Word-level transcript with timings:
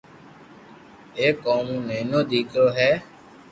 ايڪ 1.19 1.39
او 1.51 1.59
مو 1.67 1.75
نينيو 1.87 2.19
ديڪرو 2.29 2.67
ھي 2.77 2.91